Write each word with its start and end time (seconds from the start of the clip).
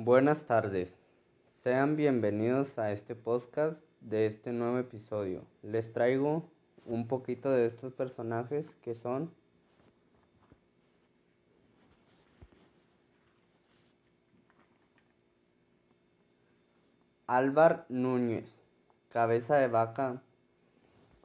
Buenas 0.00 0.44
tardes, 0.44 0.94
sean 1.56 1.96
bienvenidos 1.96 2.78
a 2.78 2.92
este 2.92 3.16
podcast 3.16 3.80
de 4.00 4.26
este 4.26 4.52
nuevo 4.52 4.78
episodio. 4.78 5.42
Les 5.64 5.92
traigo 5.92 6.48
un 6.86 7.08
poquito 7.08 7.50
de 7.50 7.66
estos 7.66 7.94
personajes 7.94 8.64
que 8.84 8.94
son 8.94 9.34
Álvar 17.26 17.84
Núñez, 17.88 18.48
cabeza 19.08 19.56
de 19.56 19.66
vaca, 19.66 20.22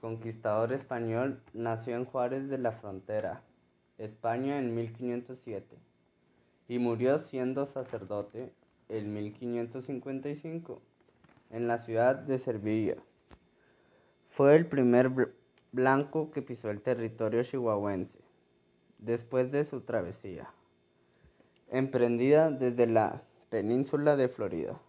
conquistador 0.02 0.74
español, 0.74 1.44
nació 1.54 1.96
en 1.96 2.06
Juárez 2.06 2.50
de 2.50 2.58
la 2.58 2.72
Frontera, 2.72 3.44
España 4.00 4.58
en 4.58 4.74
1507 4.74 5.78
y 6.68 6.80
murió 6.80 7.20
siendo 7.20 7.68
sacerdote 7.68 8.52
en 8.94 9.12
1555 9.12 10.80
en 11.50 11.68
la 11.68 11.80
ciudad 11.80 12.16
de 12.16 12.38
Sevilla. 12.38 12.96
Fue 14.30 14.56
el 14.56 14.68
primer 14.68 15.34
blanco 15.72 16.30
que 16.32 16.44
pisó 16.44 16.70
el 16.70 16.82
territorio 16.82 17.44
chihuahuense 17.44 18.20
después 19.00 19.52
de 19.52 19.66
su 19.66 19.82
travesía, 19.82 20.48
emprendida 21.70 22.52
desde 22.52 22.86
la 22.86 23.24
península 23.50 24.16
de 24.16 24.30
Florida 24.30 24.80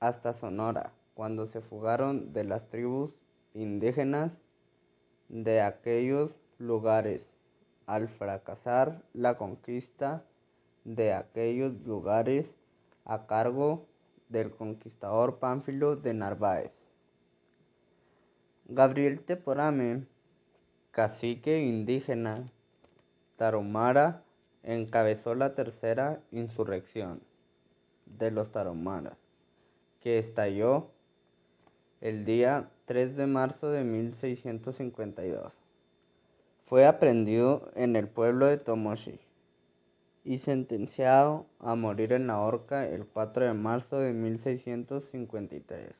hasta 0.00 0.34
Sonora, 0.34 0.92
cuando 1.14 1.46
se 1.46 1.60
fugaron 1.60 2.32
de 2.32 2.42
las 2.42 2.68
tribus 2.68 3.14
indígenas 3.54 4.32
de 5.28 5.60
aquellos 5.60 6.34
lugares 6.58 7.22
al 7.86 8.08
fracasar 8.08 9.02
la 9.12 9.36
conquista 9.36 10.24
de 10.84 11.12
aquellos 11.12 11.80
lugares 11.86 12.54
a 13.04 13.26
cargo 13.26 13.86
del 14.28 14.50
conquistador 14.50 15.38
Pánfilo 15.38 15.96
de 15.96 16.14
Narváez. 16.14 16.72
Gabriel 18.66 19.20
Teporame, 19.20 20.06
cacique 20.90 21.62
indígena 21.62 22.50
tarahumara, 23.36 24.22
encabezó 24.62 25.34
la 25.34 25.54
tercera 25.54 26.20
insurrección 26.30 27.20
de 28.06 28.30
los 28.30 28.50
tarahumaras 28.52 29.16
que 30.00 30.18
estalló 30.18 30.90
el 32.00 32.24
día 32.24 32.70
3 32.86 33.16
de 33.16 33.26
marzo 33.26 33.70
de 33.70 33.84
1652. 33.84 35.52
Fue 36.66 36.86
aprendido 36.86 37.70
en 37.74 37.96
el 37.96 38.08
pueblo 38.08 38.46
de 38.46 38.58
Tomoshi 38.58 39.20
y 40.24 40.38
sentenciado 40.38 41.46
a 41.58 41.74
morir 41.74 42.12
en 42.12 42.28
la 42.28 42.38
horca 42.38 42.86
el 42.86 43.06
4 43.06 43.46
de 43.46 43.54
marzo 43.54 43.98
de 43.98 44.12
1653. 44.12 45.94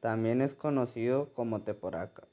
También 0.00 0.40
es 0.40 0.54
conocido 0.54 1.30
como 1.34 1.62
Teporaca. 1.62 2.24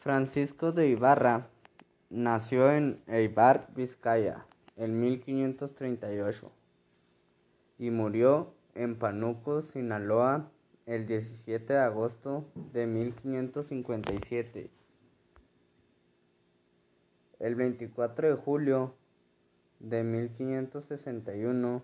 Francisco 0.00 0.72
de 0.72 0.88
Ibarra 0.88 1.48
nació 2.10 2.72
en 2.72 3.00
Eibar, 3.06 3.68
Vizcaya, 3.74 4.44
en 4.76 5.00
1538 5.00 6.50
y 7.78 7.90
murió 7.90 8.52
en 8.74 8.98
Panuco, 8.98 9.62
Sinaloa, 9.62 10.50
el 10.86 11.06
17 11.06 11.72
de 11.72 11.78
agosto 11.78 12.44
de 12.72 12.86
1557. 12.86 14.70
El 17.42 17.56
24 17.56 18.28
de 18.28 18.36
julio 18.36 18.94
de 19.80 20.04
1561 20.04 21.82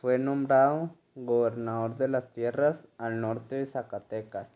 fue 0.00 0.18
nombrado 0.18 0.94
gobernador 1.14 1.98
de 1.98 2.08
las 2.08 2.32
tierras 2.32 2.88
al 2.96 3.20
norte 3.20 3.56
de 3.56 3.66
Zacatecas, 3.66 4.48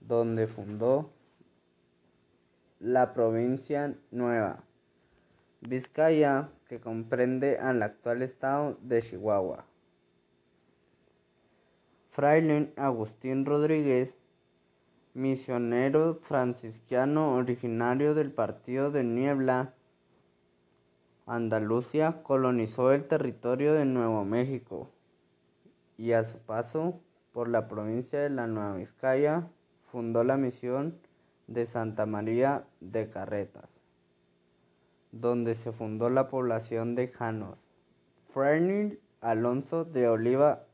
donde 0.00 0.48
fundó 0.48 1.12
la 2.80 3.14
provincia 3.14 3.94
nueva, 4.10 4.64
Vizcaya, 5.60 6.48
que 6.68 6.80
comprende 6.80 7.58
al 7.58 7.84
actual 7.84 8.22
estado 8.22 8.76
de 8.82 9.00
Chihuahua. 9.00 9.64
Fraile 12.10 12.72
Agustín 12.74 13.46
Rodríguez, 13.46 14.12
misionero 15.14 16.20
franciscano 16.22 17.34
originario 17.34 18.14
del 18.14 18.32
partido 18.32 18.90
de 18.90 19.04
Niebla, 19.04 19.74
Andalucía, 21.26 22.22
colonizó 22.22 22.92
el 22.92 23.06
territorio 23.06 23.74
de 23.74 23.84
Nuevo 23.84 24.24
México 24.24 24.90
y 25.98 26.12
a 26.12 26.24
su 26.24 26.38
paso 26.38 27.00
por 27.32 27.48
la 27.48 27.68
provincia 27.68 28.20
de 28.20 28.30
la 28.30 28.46
Nueva 28.46 28.76
Vizcaya 28.76 29.48
fundó 29.90 30.24
la 30.24 30.36
misión 30.36 30.98
de 31.46 31.66
Santa 31.66 32.06
María 32.06 32.64
de 32.80 33.10
Carretas, 33.10 33.68
donde 35.12 35.54
se 35.54 35.72
fundó 35.72 36.08
la 36.10 36.28
población 36.28 36.94
de 36.94 37.08
Janos. 37.08 37.58
Fray 38.32 38.98
Alonso 39.20 39.84
de 39.84 40.08
Oliva 40.08 40.64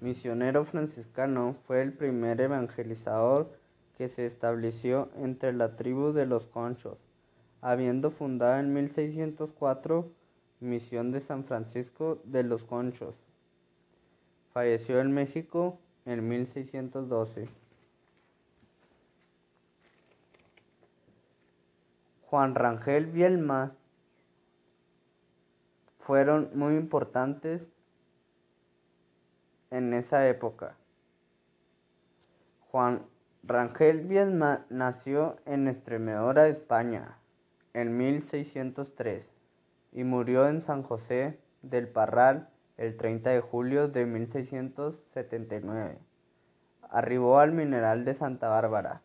misionero 0.00 0.64
franciscano, 0.64 1.56
fue 1.66 1.82
el 1.82 1.92
primer 1.92 2.40
evangelizador 2.40 3.59
que 4.00 4.08
se 4.08 4.24
estableció 4.24 5.10
entre 5.16 5.52
la 5.52 5.76
tribu 5.76 6.12
de 6.12 6.24
los 6.24 6.46
Conchos, 6.46 6.96
habiendo 7.60 8.10
fundado 8.10 8.58
en 8.58 8.72
1604 8.72 10.10
Misión 10.60 11.12
de 11.12 11.20
San 11.20 11.44
Francisco 11.44 12.18
de 12.24 12.42
los 12.42 12.64
Conchos. 12.64 13.14
Falleció 14.54 15.00
en 15.00 15.12
México 15.12 15.78
en 16.06 16.26
1612. 16.26 17.46
Juan 22.24 22.54
Rangel 22.54 23.04
Bielma 23.04 23.74
fueron 25.98 26.48
muy 26.54 26.74
importantes 26.76 27.60
en 29.70 29.92
esa 29.92 30.26
época. 30.26 30.74
Juan 32.70 33.04
Rangel 33.42 34.02
Viedma 34.02 34.66
nació 34.68 35.36
en 35.46 35.66
Extremadura, 35.66 36.48
España, 36.48 37.16
en 37.72 37.96
1603 37.96 39.26
y 39.92 40.04
murió 40.04 40.46
en 40.46 40.60
San 40.62 40.82
José 40.82 41.38
del 41.62 41.88
Parral 41.88 42.50
el 42.76 42.96
30 42.96 43.30
de 43.30 43.40
julio 43.40 43.88
de 43.88 44.04
1679. 44.04 45.98
Arribó 46.82 47.38
al 47.38 47.52
mineral 47.52 48.04
de 48.04 48.14
Santa 48.14 48.48
Bárbara, 48.48 49.00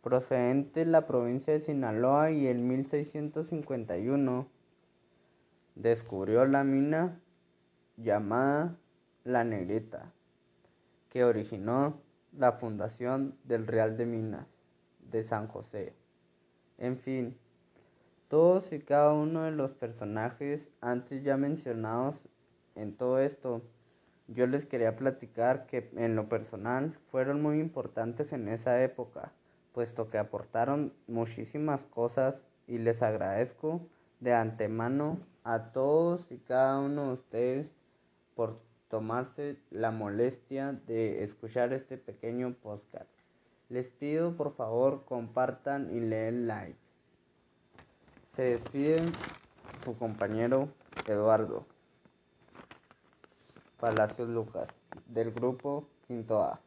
procedente 0.00 0.80
de 0.80 0.86
la 0.86 1.06
provincia 1.06 1.52
de 1.52 1.60
Sinaloa 1.60 2.30
y 2.30 2.46
en 2.46 2.68
1651 2.68 4.46
descubrió 5.74 6.46
la 6.46 6.62
mina 6.62 7.20
llamada 7.96 8.76
la 9.24 9.42
Negrita, 9.44 10.12
que 11.08 11.24
originó 11.24 12.00
la 12.36 12.52
fundación 12.52 13.36
del 13.44 13.66
Real 13.66 13.96
de 13.96 14.06
Minas 14.06 14.46
de 15.10 15.24
San 15.24 15.48
José. 15.48 15.94
En 16.78 16.96
fin, 16.96 17.36
todos 18.28 18.72
y 18.72 18.80
cada 18.80 19.12
uno 19.12 19.42
de 19.42 19.50
los 19.50 19.72
personajes 19.74 20.70
antes 20.80 21.22
ya 21.22 21.36
mencionados 21.36 22.22
en 22.74 22.96
todo 22.96 23.18
esto, 23.18 23.62
yo 24.28 24.46
les 24.46 24.64
quería 24.64 24.96
platicar 24.96 25.66
que 25.66 25.90
en 25.96 26.16
lo 26.16 26.28
personal 26.28 26.96
fueron 27.10 27.42
muy 27.42 27.60
importantes 27.60 28.32
en 28.32 28.48
esa 28.48 28.82
época, 28.82 29.32
puesto 29.72 30.08
que 30.08 30.18
aportaron 30.18 30.94
muchísimas 31.06 31.84
cosas 31.84 32.42
y 32.66 32.78
les 32.78 33.02
agradezco 33.02 33.86
de 34.20 34.32
antemano 34.32 35.18
a 35.44 35.72
todos 35.72 36.30
y 36.30 36.38
cada 36.38 36.78
uno 36.78 37.08
de 37.08 37.12
ustedes 37.12 37.66
por 38.34 38.60
tomarse 38.92 39.56
la 39.70 39.90
molestia 39.90 40.72
de 40.86 41.24
escuchar 41.24 41.72
este 41.72 41.96
pequeño 41.96 42.52
podcast. 42.62 43.08
Les 43.70 43.88
pido 43.88 44.36
por 44.36 44.54
favor 44.54 45.06
compartan 45.06 45.88
y 45.96 46.00
leen 46.00 46.46
like. 46.46 46.76
Se 48.36 48.42
despide 48.42 49.00
su 49.82 49.96
compañero 49.96 50.68
Eduardo 51.06 51.64
Palacios 53.80 54.28
Lucas 54.28 54.68
del 55.06 55.32
grupo 55.32 55.88
Quinto 56.06 56.42
A. 56.42 56.60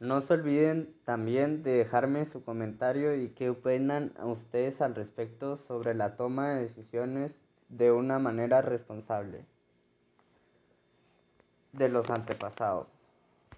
No 0.00 0.22
se 0.22 0.32
olviden 0.32 0.94
también 1.04 1.62
de 1.62 1.72
dejarme 1.72 2.24
su 2.24 2.42
comentario 2.42 3.14
y 3.14 3.28
qué 3.28 3.50
opinan 3.50 4.14
ustedes 4.24 4.80
al 4.80 4.94
respecto 4.94 5.58
sobre 5.58 5.92
la 5.92 6.16
toma 6.16 6.48
de 6.48 6.62
decisiones 6.62 7.36
de 7.68 7.92
una 7.92 8.18
manera 8.18 8.62
responsable 8.62 9.44
de 11.72 11.88
los 11.88 12.10
antepasados. 12.10 12.95